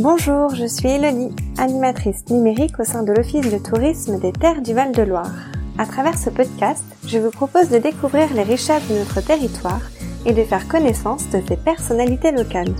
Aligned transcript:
Bonjour, 0.00 0.54
je 0.54 0.64
suis 0.64 0.88
Elodie, 0.88 1.34
animatrice 1.58 2.24
numérique 2.30 2.78
au 2.78 2.84
sein 2.84 3.02
de 3.02 3.12
l'Office 3.12 3.50
de 3.50 3.58
tourisme 3.58 4.20
des 4.20 4.30
terres 4.30 4.62
du 4.62 4.72
Val-de-Loire. 4.72 5.32
À 5.76 5.86
travers 5.86 6.16
ce 6.16 6.30
podcast, 6.30 6.84
je 7.04 7.18
vous 7.18 7.32
propose 7.32 7.68
de 7.68 7.78
découvrir 7.78 8.32
les 8.32 8.44
richesses 8.44 8.86
de 8.88 8.96
notre 8.96 9.20
territoire 9.20 9.80
et 10.24 10.32
de 10.32 10.44
faire 10.44 10.68
connaissance 10.68 11.28
de 11.30 11.40
ses 11.48 11.56
personnalités 11.56 12.30
locales. 12.30 12.76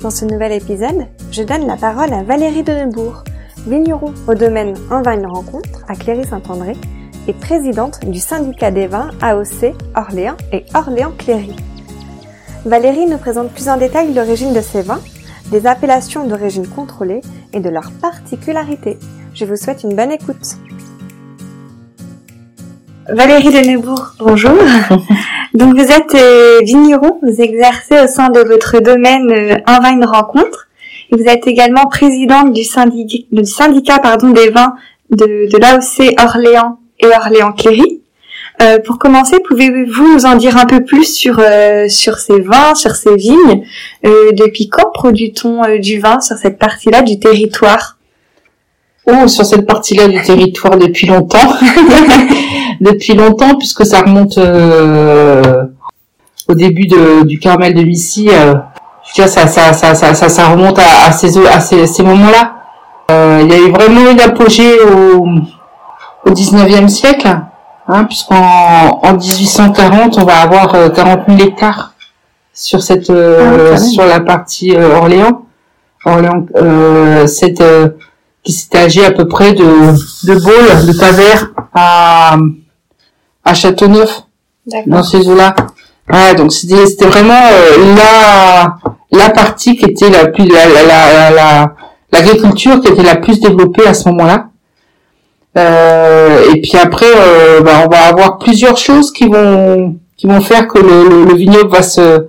Dans 0.00 0.10
ce 0.10 0.24
nouvel 0.24 0.50
épisode, 0.50 1.06
je 1.30 1.44
donne 1.44 1.68
la 1.68 1.76
parole 1.76 2.12
à 2.12 2.24
Valérie 2.24 2.64
Denebourg, 2.64 3.22
vigneron 3.68 4.12
au 4.26 4.34
domaine 4.34 4.74
Un 4.90 5.02
vin 5.02 5.20
une 5.20 5.26
rencontre 5.26 5.84
à 5.86 5.94
Cléry-Saint-André 5.94 6.72
et 7.28 7.34
présidente 7.34 8.04
du 8.04 8.18
syndicat 8.18 8.72
des 8.72 8.88
vins 8.88 9.10
AOC 9.20 9.76
Orléans 9.94 10.36
et 10.52 10.64
Orléans-Cléry. 10.74 11.54
Valérie 12.64 13.06
nous 13.06 13.18
présente 13.18 13.52
plus 13.52 13.68
en 13.68 13.76
détail 13.76 14.12
l'origine 14.12 14.52
de 14.52 14.60
ces 14.60 14.82
vins, 14.82 15.00
des 15.52 15.66
appellations 15.66 16.26
d'origine 16.26 16.66
contrôlée 16.66 17.20
et 17.52 17.60
de 17.60 17.68
leurs 17.68 17.92
particularités. 18.00 18.98
Je 19.34 19.44
vous 19.44 19.56
souhaite 19.56 19.82
une 19.82 19.94
bonne 19.94 20.10
écoute. 20.10 20.56
Valérie 23.08 23.50
Denebourg, 23.50 24.14
bonjour. 24.18 24.52
Donc 25.54 25.74
vous 25.74 25.92
êtes 25.92 26.14
euh, 26.14 26.60
vigneron, 26.64 27.18
vous 27.22 27.40
exercez 27.40 28.00
au 28.02 28.06
sein 28.06 28.30
de 28.30 28.40
votre 28.40 28.80
domaine 28.80 29.30
euh, 29.30 29.56
Un 29.66 29.80
vin 29.80 29.92
une 29.92 30.06
rencontre 30.06 30.68
et 31.10 31.16
vous 31.16 31.28
êtes 31.28 31.46
également 31.46 31.84
présidente 31.86 32.54
du 32.54 32.64
syndicat, 32.64 33.26
du 33.30 33.44
syndicat 33.44 33.98
pardon, 33.98 34.30
des 34.30 34.48
vins 34.48 34.74
de, 35.10 35.52
de 35.52 35.58
l'AOC 35.58 36.18
Orléans 36.18 36.78
et 36.98 37.06
Orléans-Cléry. 37.08 38.01
Euh, 38.60 38.78
pour 38.84 38.98
commencer, 38.98 39.38
pouvez-vous 39.48 40.14
nous 40.14 40.26
en 40.26 40.36
dire 40.36 40.56
un 40.56 40.66
peu 40.66 40.84
plus 40.84 41.04
sur 41.04 41.38
euh, 41.38 41.88
sur 41.88 42.18
ces 42.18 42.40
vins, 42.40 42.74
sur 42.74 42.94
ces 42.94 43.16
vignes 43.16 43.64
euh, 44.04 44.32
Depuis 44.32 44.68
quand 44.68 44.90
produit-on 44.92 45.64
euh, 45.64 45.78
du 45.78 45.98
vin 45.98 46.20
sur 46.20 46.36
cette 46.36 46.58
partie-là 46.58 47.02
du 47.02 47.18
territoire? 47.18 47.96
Oh, 49.06 49.26
sur 49.26 49.44
cette 49.44 49.66
partie-là 49.66 50.06
du 50.08 50.22
territoire 50.22 50.76
depuis 50.76 51.06
longtemps. 51.06 51.38
depuis 52.80 53.14
longtemps, 53.14 53.56
puisque 53.56 53.84
ça 53.84 54.02
remonte 54.02 54.38
au 56.48 56.54
début 56.54 56.86
du 57.24 57.38
Carmel 57.40 57.74
de 57.74 57.82
Missy. 57.82 58.28
Ça, 59.14 59.26
ça, 59.26 59.46
ça, 59.46 59.94
ça, 59.94 60.14
ça, 60.14 60.48
remonte 60.48 60.78
à, 60.78 61.08
à 61.08 61.12
ces, 61.12 61.36
à 61.46 61.58
ces, 61.58 61.86
ces 61.86 62.02
moments-là. 62.04 62.62
Euh, 63.10 63.40
il 63.42 63.50
y 63.50 63.54
a 63.54 63.58
eu 63.58 63.70
vraiment 63.70 64.10
une 64.10 64.20
apogée 64.20 64.80
au, 64.80 65.26
au 66.24 66.30
19e 66.30 66.88
siècle, 66.88 67.28
hein, 67.92 68.04
puisqu'en 68.04 69.00
en 69.02 69.12
1840, 69.14 70.18
on 70.18 70.24
va 70.24 70.40
avoir 70.40 70.74
euh, 70.74 70.88
40 70.88 71.20
000 71.28 71.40
hectares 71.40 71.94
sur 72.54 72.82
cette, 72.82 73.10
euh, 73.10 73.72
Ah, 73.74 73.78
sur 73.78 74.04
la 74.04 74.20
partie 74.20 74.74
euh, 74.76 74.96
Orléans. 74.96 75.42
Orléans, 76.04 76.46
euh, 76.56 77.26
cette, 77.26 77.60
euh, 77.60 77.88
qui 78.42 78.52
s'était 78.52 78.78
âgé 78.78 79.04
à 79.04 79.12
peu 79.12 79.28
près 79.28 79.52
de, 79.52 79.64
de 79.64 80.34
Baule, 80.44 80.86
de 80.86 80.92
Tavers 80.98 81.50
à, 81.74 82.36
à 83.44 83.54
Châteauneuf, 83.54 84.22
dans 84.86 85.02
ces 85.02 85.28
eaux-là. 85.28 85.54
Ouais, 86.12 86.34
donc 86.34 86.52
c'était 86.52 87.06
vraiment 87.06 87.40
euh, 87.52 87.94
la 87.96 88.76
la 89.12 89.30
partie 89.30 89.76
qui 89.76 89.84
était 89.84 90.10
la 90.10 90.26
plus 90.26 90.46
la 90.48 90.66
la 90.66 90.82
la 90.82 91.30
la- 91.30 91.74
l'agriculture 92.12 92.80
qui 92.80 92.88
était 92.88 93.02
la 93.04 93.16
plus 93.16 93.38
développée 93.40 93.86
à 93.86 93.94
ce 93.94 94.08
moment-là. 94.08 94.48
Euh, 95.56 96.52
et 96.54 96.60
puis 96.62 96.76
après, 96.78 97.06
euh, 97.14 97.60
bah, 97.60 97.84
on 97.84 97.90
va 97.90 98.04
avoir 98.04 98.38
plusieurs 98.38 98.78
choses 98.78 99.12
qui 99.12 99.28
vont 99.28 99.96
qui 100.16 100.26
vont 100.26 100.40
faire 100.40 100.66
que 100.68 100.78
le, 100.78 101.08
le, 101.08 101.24
le 101.24 101.34
vignoble 101.34 101.68
va 101.68 101.82
se 101.82 102.26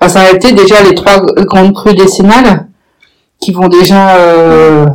va 0.00 0.08
s'arrêter. 0.08 0.52
Déjà 0.52 0.82
les 0.82 0.94
trois 0.94 1.20
grandes 1.20 1.74
crues 1.74 1.94
décennales 1.94 2.66
qui 3.40 3.52
vont 3.52 3.68
déjà 3.68 4.16
euh, 4.16 4.86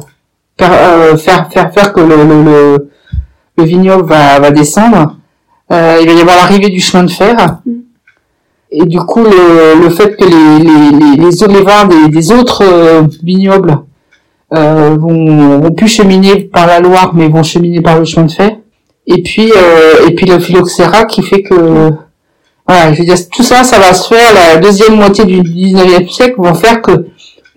faire, 0.60 0.72
euh, 0.74 1.18
faire 1.18 1.50
faire 1.50 1.94
que 1.94 2.02
le 2.02 2.18
le, 2.18 2.44
le, 2.44 2.90
le 3.58 3.64
vignoble 3.64 4.06
va 4.08 4.40
va 4.40 4.52
descendre. 4.52 5.18
Euh, 5.72 5.98
il 6.02 6.08
va 6.08 6.14
y 6.14 6.22
avoir 6.22 6.36
l'arrivée 6.36 6.70
du 6.70 6.82
chemin 6.82 7.06
de 7.06 7.12
fer. 7.12 7.60
Et 8.74 8.86
du 8.86 9.00
coup, 9.00 9.24
le, 9.24 9.82
le 9.84 9.90
fait 9.90 10.16
que 10.16 10.24
les, 10.24 10.64
les, 10.64 11.18
les, 11.18 11.56
les, 11.56 11.62
vins 11.64 11.86
des, 11.86 12.08
des 12.10 12.32
autres 12.32 12.64
vignobles 13.24 13.76
euh, 14.54 14.96
vont, 14.98 15.60
vont 15.60 15.72
plus 15.72 15.88
cheminer 15.88 16.42
par 16.42 16.68
la 16.68 16.80
Loire, 16.80 17.12
mais 17.14 17.28
vont 17.28 17.44
cheminer 17.44 17.82
par 17.82 18.00
le 18.00 18.06
chemin 18.06 18.26
de 18.26 18.32
fer. 18.32 18.58
Et 19.08 19.22
puis, 19.24 19.52
euh, 19.52 20.08
et 20.08 20.16
puis 20.16 20.26
le 20.26 20.40
phylloxéra 20.40 21.06
qui 21.06 21.24
fait 21.24 21.42
que, 21.42 21.92
voilà, 22.68 22.94
je 22.94 23.00
veux 23.00 23.06
dire, 23.06 23.18
tout 23.32 23.44
ça, 23.44 23.64
ça 23.64 23.80
va 23.80 23.94
se 23.94 24.08
faire 24.08 24.34
la 24.34 24.58
deuxième 24.58 24.96
moitié 24.96 25.26
du 25.26 25.42
19e 25.42 26.10
siècle, 26.10 26.36
vont 26.38 26.54
faire 26.54 26.82
que 26.82 27.08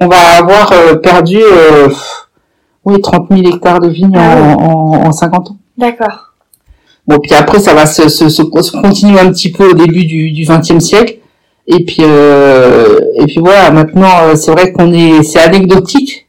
on 0.01 0.09
va 0.09 0.39
avoir 0.39 0.73
euh, 0.73 0.97
perdu, 0.97 1.39
euh, 1.41 1.89
oui, 2.85 3.01
30 3.01 3.29
000 3.31 3.55
hectares 3.55 3.81
de 3.81 3.89
vignes 3.89 4.17
Ah 4.17 4.57
en, 4.57 4.63
en, 4.63 5.07
en 5.07 5.13
50 5.13 5.51
ans. 5.51 5.57
D'accord. 5.79 6.33
Bon, 7.07 7.19
puis 7.19 7.35
après, 7.35 7.59
ça 7.59 7.75
va 7.75 7.87
se, 7.87 8.09
se, 8.09 8.29
se, 8.29 8.43
se 8.43 8.73
continuer 8.81 9.21
un 9.21 9.31
petit 9.31 9.53
peu 9.53 9.71
au 9.71 9.75
début 9.75 10.05
du, 10.05 10.33
du 10.33 10.45
20e 10.45 10.81
siècle. 10.81 11.19
Et 11.67 11.85
puis, 11.85 11.99
euh, 12.01 12.99
et 13.17 13.27
puis 13.27 13.39
voilà, 13.41 13.71
maintenant, 13.71 14.09
euh, 14.25 14.35
c'est 14.37 14.51
vrai 14.51 14.73
qu'on 14.73 14.93
est, 14.93 15.23
c'est 15.23 15.39
anecdotique. 15.39 16.24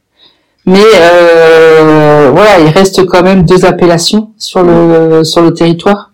Mais 0.66 0.82
euh, 0.96 2.30
voilà, 2.34 2.58
il 2.58 2.68
reste 2.68 3.06
quand 3.06 3.22
même 3.22 3.44
deux 3.44 3.64
appellations 3.64 4.30
sur 4.36 4.64
le, 4.64 5.22
sur 5.22 5.42
le 5.42 5.54
territoire. 5.54 6.10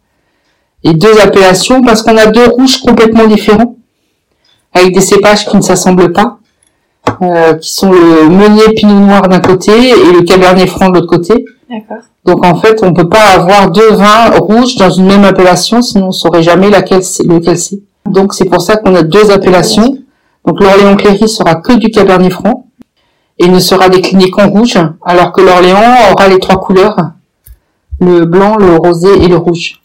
Et 0.84 0.92
deux 0.92 1.18
appellations 1.20 1.82
parce 1.82 2.02
qu'on 2.02 2.16
a 2.18 2.26
deux 2.26 2.48
rouges 2.48 2.82
complètement 2.82 3.26
différents, 3.26 3.76
avec 4.74 4.92
des 4.94 5.00
cépages 5.00 5.46
qui 5.46 5.56
ne 5.56 5.62
s'assemblent 5.62 6.12
pas, 6.12 6.38
euh, 7.22 7.54
qui 7.54 7.72
sont 7.72 7.90
le 7.90 8.28
meunier 8.28 8.74
pinot 8.76 8.98
noir 8.98 9.28
d'un 9.28 9.40
côté 9.40 9.72
et 9.72 10.12
le 10.12 10.22
cabernet 10.22 10.68
franc 10.68 10.90
de 10.90 10.94
l'autre 10.94 11.06
côté. 11.06 11.44
D'accord. 11.70 12.04
Donc 12.24 12.44
en 12.44 12.56
fait, 12.56 12.80
on 12.82 12.92
peut 12.92 13.08
pas 13.08 13.24
avoir 13.34 13.70
deux 13.70 13.92
vins 13.92 14.30
rouges 14.38 14.76
dans 14.76 14.90
une 14.90 15.06
même 15.06 15.24
appellation, 15.24 15.80
sinon 15.82 16.08
on 16.08 16.12
saurait 16.12 16.42
jamais 16.42 16.68
laquelle 16.68 17.02
c'est, 17.02 17.24
lequel 17.24 17.56
c'est. 17.56 17.80
Donc 18.06 18.34
c'est 18.34 18.44
pour 18.44 18.60
ça 18.60 18.76
qu'on 18.76 18.94
a 18.94 19.02
deux 19.02 19.30
appellations. 19.30 19.96
Donc 20.44 20.60
l'Orléans 20.60 20.96
Cléry 20.96 21.28
sera 21.28 21.54
que 21.54 21.72
du 21.72 21.90
Cabernet 21.90 22.32
Franc 22.32 22.61
et 23.38 23.48
ne 23.48 23.58
sera 23.58 23.88
décliné 23.88 24.30
qu'en 24.30 24.48
rouge, 24.48 24.78
alors 25.04 25.32
que 25.32 25.40
l'Orléans 25.40 26.12
aura 26.12 26.28
les 26.28 26.38
trois 26.38 26.60
couleurs 26.60 26.96
le 28.00 28.24
blanc, 28.24 28.56
le 28.56 28.76
rosé 28.76 29.08
et 29.22 29.28
le 29.28 29.36
rouge. 29.36 29.80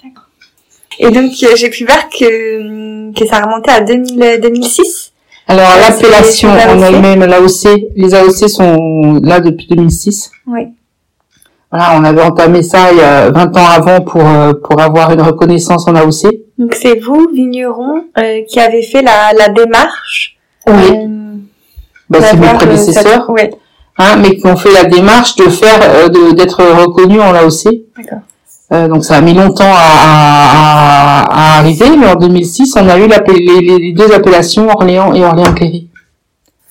Et 1.00 1.12
donc 1.12 1.32
euh, 1.44 1.56
j'ai 1.56 1.70
pu 1.70 1.86
voir 1.86 2.10
que 2.10 3.14
que 3.14 3.26
ça 3.28 3.42
remontait 3.42 3.72
à 3.72 3.82
2000, 3.82 4.40
2006. 4.42 5.12
Alors 5.48 5.70
Ouais, 5.70 5.80
l'appellation 5.82 6.50
en 6.50 6.82
elle-même, 6.82 7.24
l'AOC, 7.24 7.92
les 7.96 8.14
AOC 8.16 8.50
sont 8.50 9.20
là 9.24 9.40
depuis 9.40 9.68
2006. 9.68 10.32
Oui. 10.48 10.62
Voilà, 11.72 11.94
on 12.00 12.04
avait 12.04 12.22
entamé 12.24 12.64
ça 12.64 12.92
il 12.92 12.98
y 12.98 13.02
a 13.02 13.30
20 13.30 13.56
ans 13.58 13.66
avant 13.68 14.02
pour 14.02 14.26
euh, 14.26 14.54
pour 14.54 14.82
avoir 14.82 15.12
une 15.14 15.22
reconnaissance 15.22 15.88
en 15.88 15.96
AOC. 15.96 16.34
Donc 16.58 16.74
c'est 16.74 16.98
vous, 17.00 17.28
vigneron, 17.32 18.06
euh, 18.18 18.42
qui 18.50 18.60
avez 18.60 18.82
fait 18.82 19.04
la, 19.04 19.34
la 19.38 19.50
démarche. 19.50 20.38
Oui. 20.66 20.74
euh, 20.74 21.27
Bah, 22.10 22.20
c'est 22.22 22.38
mes 22.38 22.48
euh, 22.48 22.54
prédécesseurs. 22.54 23.04
cette- 23.04 23.30
Ouais. 23.30 23.50
hein, 23.98 24.16
mais 24.22 24.38
qui 24.38 24.46
ont 24.48 24.56
fait 24.56 24.72
la 24.72 24.86
démarche 24.86 25.36
de 25.36 25.50
faire 25.50 25.80
euh, 25.84 26.08
d'être 26.34 26.64
reconnus 26.64 27.22
en 27.22 27.34
AOC. 27.34 27.84
Euh, 28.74 28.88
donc 28.90 29.06
ça 29.06 29.16
a 29.16 29.22
mis 29.22 29.34
longtemps 29.34 29.64
à, 29.74 29.78
à, 29.78 31.22
à- 31.22 31.56
à 31.56 31.58
arriver, 31.60 31.96
mais 31.98 32.08
en 32.08 32.16
2006, 32.16 32.76
on 32.78 32.90
a 32.90 32.98
eu 32.98 33.08
les, 33.08 33.62
les- 33.62 33.94
deux 33.94 34.12
appellations 34.14 34.68
Orléans 34.70 35.14
et 35.14 35.24
Orléans-Cléry. 35.24 35.88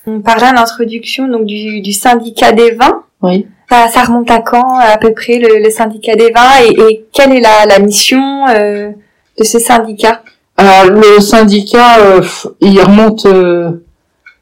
On 0.06 0.20
parlait 0.20 0.46
en 0.46 0.60
introduction 0.60 1.26
donc 1.26 1.46
du, 1.46 1.80
du 1.80 1.92
syndicat 1.92 2.52
des 2.52 2.72
vins. 2.72 3.02
Oui. 3.22 3.46
Ça, 3.68 3.88
ça 3.88 4.02
remonte 4.04 4.30
à 4.30 4.40
quand 4.40 4.78
à 4.78 4.96
peu 4.98 5.12
près 5.12 5.38
le, 5.38 5.62
le 5.64 5.70
syndicat 5.70 6.14
des 6.14 6.30
vins 6.30 6.60
et, 6.64 6.92
et 6.92 7.06
quelle 7.12 7.32
est 7.32 7.40
la, 7.40 7.66
la 7.66 7.78
mission 7.80 8.46
euh, 8.48 8.90
de 9.38 9.44
ce 9.44 9.58
syndicat? 9.58 10.22
Alors 10.58 10.84
le 10.90 11.20
syndicat, 11.20 11.98
euh, 11.98 12.22
il 12.60 12.80
remonte, 12.80 13.26
euh, 13.26 13.70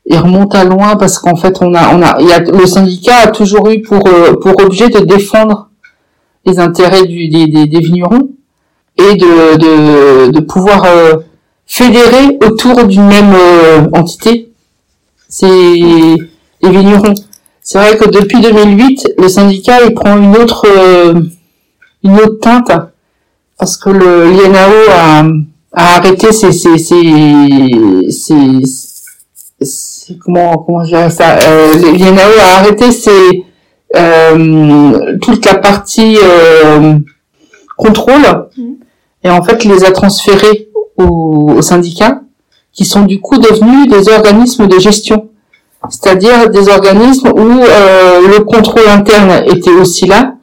il 0.06 0.18
remonte 0.18 0.54
à 0.54 0.64
loin 0.64 0.96
parce 0.96 1.18
qu'en 1.18 1.36
fait, 1.36 1.56
on 1.62 1.74
a, 1.74 1.94
on 1.94 2.02
a, 2.02 2.16
il 2.20 2.28
y 2.28 2.32
a, 2.32 2.40
le 2.40 2.66
syndicat 2.66 3.16
a 3.24 3.26
toujours 3.28 3.70
eu 3.70 3.80
pour 3.82 4.06
euh, 4.06 4.34
pour 4.34 4.54
objet 4.62 4.88
de 4.90 5.00
défendre 5.00 5.68
les 6.46 6.58
intérêts 6.58 7.06
du, 7.06 7.28
des, 7.28 7.46
des, 7.46 7.66
des 7.66 7.80
vignerons 7.80 8.28
et 8.98 9.14
de 9.16 9.56
de, 9.56 10.30
de 10.30 10.40
pouvoir 10.40 10.84
euh, 10.84 11.14
fédérer 11.66 12.38
autour 12.46 12.84
d'une 12.84 13.06
même 13.06 13.32
euh, 13.34 13.86
entité. 13.94 14.50
C'est 15.28 15.46
les 15.46 16.70
vignerons. 16.70 17.14
C'est 17.62 17.78
vrai 17.78 17.96
que 17.96 18.04
depuis 18.08 18.40
2008, 18.42 19.14
le 19.18 19.28
syndicat 19.28 19.78
il 19.86 19.94
prend 19.94 20.18
une 20.18 20.36
autre 20.36 20.66
euh, 20.68 21.14
une 22.02 22.16
autre 22.20 22.38
teinte 22.40 22.70
parce 23.58 23.78
que 23.78 23.88
le 23.88 24.30
l'INAO 24.30 24.72
a, 24.90 25.20
a 25.72 25.96
arrêté 25.96 26.30
ses 26.32 26.52
ses 26.52 26.76
ses, 26.76 28.10
ses- 28.10 28.62
ses- 29.62 29.94
comment 30.18 30.56
comment 30.58 30.84
je 30.84 30.90
dirais 30.90 31.10
ça? 31.10 31.38
Euh, 31.38 31.74
l'INAO 31.92 32.30
a 32.40 32.58
arrêté 32.58 32.90
ses 32.92 33.44
euh, 33.96 35.18
toute 35.20 35.44
la 35.46 35.54
partie 35.54 36.18
euh, 36.22 36.94
contrôle 37.76 38.22
Mhm. 38.56 38.74
et 39.24 39.30
en 39.30 39.42
fait 39.42 39.64
les 39.64 39.84
a 39.84 39.90
transférés 39.92 40.68
au, 40.96 41.52
au 41.56 41.62
syndicat 41.62 42.20
qui 42.72 42.84
sont 42.84 43.02
du 43.02 43.20
coup 43.20 43.38
devenus 43.38 43.88
des 43.88 44.08
organismes 44.12 44.66
de 44.66 44.78
gestion 44.78 45.28
c'est-à-dire 45.90 46.48
des 46.50 46.68
organismes 46.68 47.28
où 47.28 47.46
le 47.46 48.38
contrôle 48.44 48.88
interne 48.88 49.44
était 49.46 49.70
aussi 49.70 50.06
là. 50.06 50.34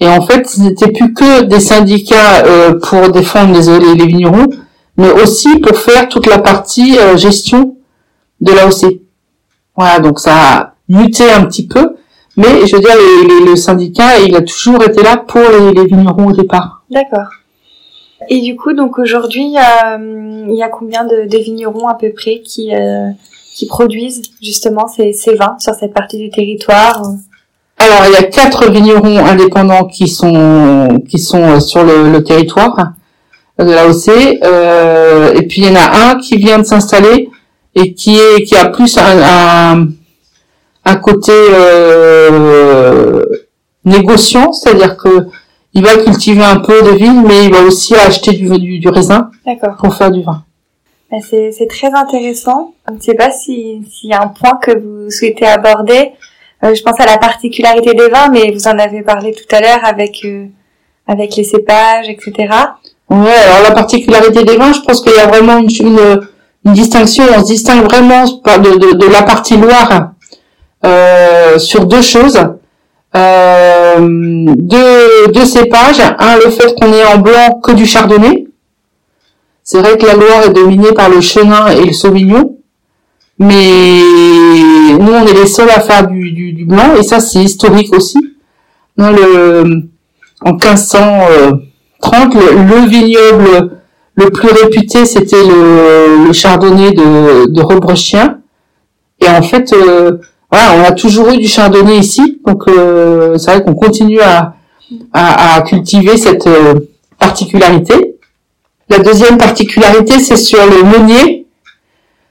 Et 0.00 0.08
en 0.08 0.20
fait, 0.20 0.48
ce 0.48 0.60
n'était 0.60 0.90
plus 0.90 1.14
que 1.14 1.42
des 1.44 1.60
syndicats 1.60 2.42
pour 2.82 3.08
défendre 3.12 3.52
les, 3.56 3.94
les 3.94 4.06
vignerons, 4.06 4.48
mais 4.96 5.12
aussi 5.22 5.60
pour 5.60 5.76
faire 5.76 6.08
toute 6.08 6.26
la 6.26 6.38
partie 6.38 6.98
gestion 7.14 7.76
de 8.42 8.52
l'AOC. 8.52 9.00
Voilà, 9.76 10.00
donc 10.00 10.18
ça 10.18 10.34
a 10.34 10.74
muté 10.88 11.30
un 11.30 11.44
petit 11.46 11.66
peu, 11.66 11.96
mais 12.36 12.66
je 12.66 12.76
veux 12.76 12.82
dire, 12.82 12.94
le 13.46 13.56
syndicat, 13.56 14.18
il 14.20 14.36
a 14.36 14.42
toujours 14.42 14.82
été 14.82 15.02
là 15.02 15.16
pour 15.16 15.40
les, 15.40 15.86
vignerons 15.86 16.26
au 16.26 16.32
départ. 16.32 16.82
D'accord. 16.90 17.30
Et 18.28 18.40
du 18.40 18.56
coup, 18.56 18.72
donc 18.74 18.98
aujourd'hui, 18.98 19.44
il 19.44 19.52
y 19.52 20.62
a 20.62 20.68
combien 20.68 21.04
de, 21.04 21.36
vignerons 21.38 21.88
à 21.88 21.94
peu 21.94 22.12
près 22.12 22.40
qui 22.40 22.74
euh, 22.74 23.08
qui 23.54 23.66
produisent 23.66 24.22
justement 24.42 24.86
ces, 24.86 25.12
ces 25.12 25.34
vins 25.34 25.56
sur 25.58 25.74
cette 25.74 25.92
partie 25.92 26.18
du 26.18 26.30
territoire? 26.30 27.02
Alors, 27.78 28.02
il 28.06 28.12
y 28.12 28.16
a 28.16 28.22
quatre 28.24 28.70
vignerons 28.70 29.18
indépendants 29.18 29.84
qui 29.84 30.08
sont 30.08 31.02
qui 31.08 31.18
sont 31.18 31.60
sur 31.60 31.84
le, 31.84 32.22
territoire 32.22 32.92
de 33.58 33.64
l'AOC, 33.64 34.38
euh, 34.44 35.34
et 35.34 35.42
puis 35.46 35.62
il 35.62 35.68
y 35.68 35.70
en 35.70 35.76
a 35.76 36.10
un 36.10 36.18
qui 36.18 36.36
vient 36.36 36.58
de 36.58 36.64
s'installer 36.64 37.28
et 37.74 37.94
qui 37.94 38.18
est 38.18 38.44
qui 38.44 38.54
a 38.54 38.66
plus 38.66 38.96
un, 38.98 39.88
un, 40.84 40.96
côté 40.96 41.32
euh, 41.32 43.24
négociant, 43.84 44.52
c'est-à-dire 44.52 44.96
que 44.96 45.26
il 45.74 45.82
va 45.82 45.96
cultiver 45.96 46.44
un 46.44 46.60
peu 46.60 46.82
de 46.82 46.90
vigne, 46.90 47.22
mais 47.26 47.46
il 47.46 47.52
va 47.52 47.62
aussi 47.62 47.94
acheter 47.94 48.32
du, 48.32 48.48
du, 48.58 48.78
du 48.78 48.88
raisin 48.88 49.30
pour 49.78 49.94
faire 49.94 50.10
du 50.10 50.22
vin. 50.22 50.44
Ben, 51.10 51.20
c'est 51.20 51.68
très 51.68 51.92
intéressant. 51.92 52.74
Je 52.88 52.94
ne 52.94 53.00
sais 53.00 53.14
pas 53.14 53.30
s'il 53.30 53.84
y 54.04 54.12
a 54.12 54.22
un 54.22 54.28
point 54.28 54.58
que 54.62 54.78
vous 54.78 55.10
souhaitez 55.10 55.46
aborder. 55.46 56.12
Euh, 56.64 56.74
je 56.74 56.82
pense 56.82 56.98
à 57.00 57.06
la 57.06 57.18
particularité 57.18 57.92
des 57.94 58.08
vins, 58.08 58.28
mais 58.30 58.50
vous 58.50 58.66
en 58.66 58.78
avez 58.78 59.02
parlé 59.02 59.32
tout 59.32 59.54
à 59.54 59.60
l'heure 59.60 59.84
avec 59.84 60.24
euh, 60.24 60.46
avec 61.06 61.36
les 61.36 61.44
cépages, 61.44 62.08
etc. 62.08 62.32
Ouais, 63.10 63.30
alors 63.30 63.62
la 63.62 63.72
particularité 63.72 64.44
des 64.44 64.56
vins, 64.56 64.72
je 64.72 64.80
pense 64.80 65.02
qu'il 65.02 65.12
y 65.12 65.18
a 65.18 65.26
vraiment 65.26 65.58
une, 65.58 65.68
une, 65.68 66.20
une 66.64 66.72
distinction, 66.72 67.24
on 67.36 67.40
se 67.40 67.46
distingue 67.46 67.84
vraiment 67.84 68.24
de, 68.24 69.12
la 69.12 69.22
partie 69.22 69.56
Loire 69.56 70.12
euh, 70.84 71.58
sur 71.58 71.86
deux 71.86 72.02
choses. 72.02 72.38
Euh, 73.14 73.98
deux, 73.98 75.44
cépages. 75.44 76.00
Un, 76.18 76.36
le 76.36 76.50
fait 76.50 76.74
qu'on 76.80 76.92
ait 76.92 77.04
en 77.04 77.18
blanc 77.18 77.60
que 77.62 77.72
du 77.72 77.84
chardonnay. 77.84 78.46
C'est 79.64 79.80
vrai 79.80 79.98
que 79.98 80.06
la 80.06 80.14
Loire 80.14 80.44
est 80.46 80.52
dominée 80.52 80.92
par 80.92 81.08
le 81.08 81.20
chenin 81.20 81.68
et 81.68 81.84
le 81.84 81.92
sauvignon. 81.92 82.56
Mais 83.38 84.00
nous, 84.98 85.12
on 85.12 85.26
est 85.26 85.34
les 85.34 85.46
seuls 85.46 85.70
à 85.70 85.80
faire 85.80 86.06
du, 86.06 86.64
blanc. 86.66 86.94
Et 86.98 87.02
ça, 87.02 87.18
c'est 87.18 87.42
historique 87.42 87.92
aussi. 87.94 88.18
Dans 88.96 89.12
en 90.44 90.52
1530, 90.52 92.34
le, 92.34 92.40
le 92.62 92.88
vignoble 92.88 93.81
le 94.14 94.30
plus 94.30 94.48
réputé, 94.48 95.06
c'était 95.06 95.42
le, 95.42 96.26
le, 96.26 96.32
chardonnay 96.32 96.92
de, 96.92 97.50
de 97.50 97.62
Rebrechien. 97.62 98.40
Et 99.20 99.28
en 99.28 99.42
fait, 99.42 99.72
euh, 99.72 100.18
voilà, 100.50 100.74
on 100.76 100.84
a 100.84 100.92
toujours 100.92 101.30
eu 101.30 101.38
du 101.38 101.48
chardonnay 101.48 101.98
ici, 101.98 102.40
donc 102.46 102.68
euh, 102.68 103.38
c'est 103.38 103.52
vrai 103.52 103.64
qu'on 103.64 103.74
continue 103.74 104.20
à, 104.20 104.54
cultiver 105.66 106.16
cette 106.18 106.46
euh, 106.46 106.74
particularité. 107.18 108.16
La 108.90 108.98
deuxième 108.98 109.38
particularité, 109.38 110.18
c'est 110.18 110.36
sur 110.36 110.58
le 110.66 110.82
meunier. 110.82 111.46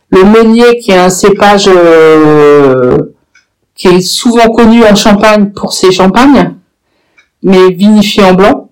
Le 0.10 0.25
meunier, 0.25 0.77
qui 0.80 0.92
est 0.92 0.98
un 0.98 1.10
cépage 1.10 1.69
qui 3.74 3.88
est 3.88 4.01
souvent 4.01 4.50
connu 4.50 4.84
en 4.84 4.94
Champagne 4.94 5.51
pour 5.51 5.74
ses 5.74 5.92
champagnes, 5.92 6.56
mais 7.42 7.69
vinifié 7.72 8.24
en 8.24 8.34
blanc. 8.34 8.70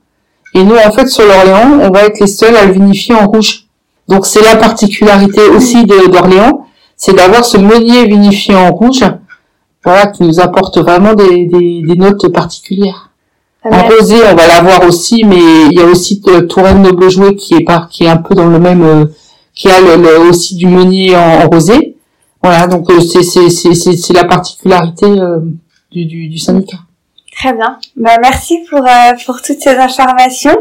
Et 0.53 0.63
nous, 0.63 0.75
en 0.75 0.91
fait, 0.91 1.07
sur 1.07 1.25
l'Orléans, 1.25 1.79
on 1.81 1.91
va 1.91 2.03
être 2.03 2.19
les 2.19 2.27
seuls 2.27 2.55
à 2.55 2.65
le 2.65 2.73
vinifier 2.73 3.15
en 3.15 3.27
rouge. 3.27 3.65
Donc 4.07 4.25
c'est 4.25 4.41
la 4.41 4.55
particularité 4.55 5.41
aussi 5.55 5.85
d'Orléans, 5.85 6.65
c'est 6.97 7.15
d'avoir 7.15 7.45
ce 7.45 7.57
meunier 7.57 8.07
vinifié 8.07 8.55
en 8.55 8.71
rouge, 8.71 9.03
voilà, 9.85 10.07
qui 10.07 10.23
nous 10.23 10.39
apporte 10.39 10.79
vraiment 10.79 11.13
des, 11.13 11.45
des, 11.45 11.83
des 11.83 11.95
notes 11.95 12.27
particulières. 12.29 13.11
Ah, 13.63 13.69
en 13.83 13.89
rosé, 13.89 14.15
on 14.31 14.35
va 14.35 14.47
l'avoir 14.47 14.83
aussi, 14.87 15.23
mais 15.25 15.67
il 15.69 15.77
y 15.77 15.81
a 15.81 15.85
aussi 15.85 16.21
Touraine 16.47 16.81
Noble 16.81 17.09
Jouet 17.09 17.35
qui 17.35 17.55
est 17.55 17.63
par, 17.63 17.89
qui 17.89 18.05
est 18.05 18.09
un 18.09 18.17
peu 18.17 18.33
dans 18.33 18.47
le 18.47 18.57
même, 18.57 18.81
euh, 18.83 19.05
qui 19.53 19.69
a 19.69 19.79
le, 19.79 20.29
aussi 20.29 20.55
du 20.55 20.65
meunier 20.65 21.15
en, 21.15 21.47
rosé. 21.47 21.97
Voilà, 22.41 22.67
donc 22.67 22.89
euh, 22.89 23.01
c'est 23.01 23.21
c'est 23.21 23.49
c'est 23.49 23.73
c'est 23.73 24.13
la 24.13 24.23
particularité 24.23 25.05
euh, 25.05 25.39
du, 25.91 26.05
du, 26.05 26.29
du 26.29 26.37
syndicat. 26.37 26.77
Très 27.39 27.53
bien. 27.53 27.79
Bah, 27.95 28.17
merci 28.21 28.59
pour, 28.69 28.81
euh, 28.81 29.13
pour 29.25 29.41
toutes 29.41 29.61
ces 29.61 29.75
informations. 29.77 30.57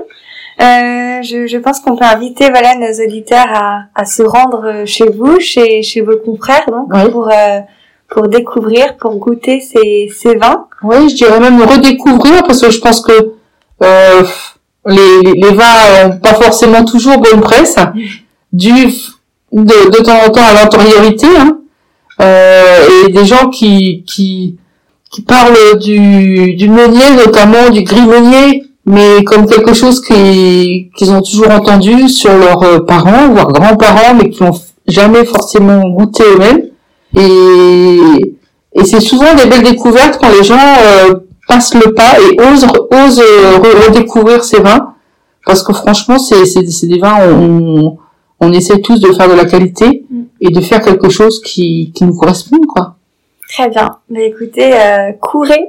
Euh, 0.60 1.22
je, 1.22 1.46
je, 1.46 1.58
pense 1.58 1.80
qu'on 1.80 1.96
peut 1.96 2.04
inviter 2.04 2.50
voilà 2.50 2.74
nos 2.76 3.04
auditeurs 3.04 3.46
à, 3.52 3.82
à 3.94 4.04
se 4.04 4.22
rendre 4.22 4.84
chez 4.86 5.08
vous, 5.08 5.38
chez, 5.40 5.82
chez 5.82 6.00
vos 6.00 6.16
confrères, 6.16 6.66
donc 6.68 6.90
pour 7.10 7.28
euh, 7.30 7.60
pour 8.08 8.28
découvrir, 8.28 8.96
pour 8.96 9.16
goûter 9.16 9.60
ces, 9.60 10.10
ces 10.16 10.34
vins. 10.36 10.66
Oui, 10.82 11.08
je 11.08 11.14
dirais 11.14 11.38
même 11.38 11.60
redécouvrir 11.62 12.42
parce 12.42 12.60
que 12.62 12.70
je 12.70 12.80
pense 12.80 13.00
que 13.02 13.34
euh, 13.82 14.22
les, 14.86 15.32
les 15.34 15.50
vins 15.52 16.08
n'ont 16.08 16.18
pas 16.18 16.34
forcément 16.34 16.84
toujours 16.84 17.18
bonne 17.18 17.40
presse, 17.40 17.76
dû 18.52 18.86
de, 19.52 19.90
de 19.90 20.02
temps 20.02 20.26
en 20.26 20.30
temps 20.30 20.44
à 20.44 20.54
l'antériorité, 20.54 21.26
hein, 21.38 21.58
euh, 22.20 23.06
et 23.06 23.12
des 23.12 23.24
gens 23.24 23.48
qui 23.48 24.04
qui 24.06 24.58
qui 25.10 25.22
parle 25.22 25.56
du, 25.80 26.54
du 26.54 26.68
meunier, 26.68 27.10
notamment 27.16 27.70
du 27.70 27.82
gris 27.82 28.06
meunier, 28.06 28.64
mais 28.84 29.22
comme 29.24 29.46
quelque 29.46 29.74
chose 29.74 30.00
qu'ils 30.00 30.90
qu'ils 30.96 31.10
ont 31.10 31.22
toujours 31.22 31.50
entendu 31.50 32.08
sur 32.08 32.36
leurs 32.36 32.62
euh, 32.62 32.80
parents, 32.80 33.28
voire 33.30 33.52
grands-parents, 33.52 34.14
mais 34.14 34.30
qui 34.30 34.42
n'ont 34.42 34.58
jamais 34.86 35.24
forcément 35.24 35.88
goûté 35.90 36.24
eux-mêmes. 36.24 36.62
Et, 37.16 37.98
et 38.74 38.84
c'est 38.84 39.00
souvent 39.00 39.34
des 39.34 39.46
belles 39.46 39.62
découvertes 39.62 40.18
quand 40.20 40.30
les 40.30 40.44
gens 40.44 40.56
euh, 40.56 41.14
passent 41.46 41.74
le 41.74 41.92
pas 41.92 42.14
et 42.18 42.40
osent, 42.40 42.66
osent 42.90 43.20
euh, 43.20 43.58
redécouvrir 43.86 44.44
ces 44.44 44.60
vins. 44.60 44.94
Parce 45.44 45.62
que 45.62 45.72
franchement, 45.72 46.18
c'est, 46.18 46.44
c'est, 46.44 46.86
des 46.86 46.98
vins, 46.98 47.16
on, 47.26 47.96
on 48.40 48.52
essaie 48.52 48.80
tous 48.80 49.00
de 49.00 49.12
faire 49.12 49.28
de 49.28 49.34
la 49.34 49.46
qualité 49.46 50.04
mm. 50.10 50.22
et 50.42 50.50
de 50.50 50.60
faire 50.60 50.82
quelque 50.82 51.08
chose 51.08 51.40
qui, 51.42 51.92
qui 51.94 52.04
nous 52.04 52.14
correspond, 52.14 52.58
quoi. 52.68 52.97
Très 53.48 53.68
bien. 53.70 53.96
Mais 54.10 54.26
écoutez, 54.26 54.74
euh, 54.74 55.12
courez, 55.20 55.68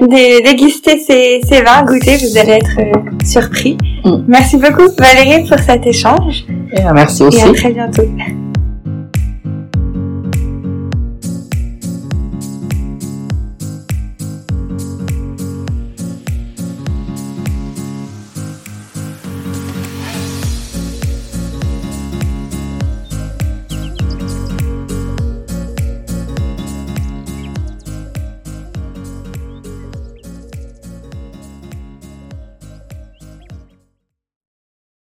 déguster 0.44 0.98
ces, 0.98 1.40
ces 1.48 1.62
vins, 1.62 1.84
goûter, 1.84 2.16
vous 2.16 2.36
allez 2.36 2.52
être 2.52 2.78
euh, 2.78 3.24
surpris. 3.24 3.78
Mm. 4.04 4.24
Merci 4.26 4.56
beaucoup 4.56 4.88
Valérie 4.98 5.48
pour 5.48 5.58
cet 5.58 5.86
échange. 5.86 6.44
Et 6.72 6.82
merci 6.92 7.22
aussi. 7.22 7.38
Et 7.38 7.42
à 7.42 7.52
très 7.52 7.70
bientôt. 7.70 8.02